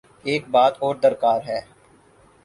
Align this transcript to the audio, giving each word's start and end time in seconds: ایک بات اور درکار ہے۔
ایک 0.23 0.43
بات 0.51 0.73
اور 0.79 0.95
درکار 0.95 1.39
ہے۔ 1.47 1.59